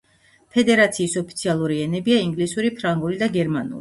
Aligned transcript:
ფედერაციის 0.55 1.13
ოფიციალური 1.21 1.77
ენებია: 1.83 2.25
ინგლისური, 2.29 2.73
ფრანგული 2.81 3.21
და 3.25 3.29
გერმანული. 3.41 3.69